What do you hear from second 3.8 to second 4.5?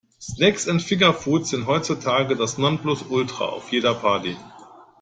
Party.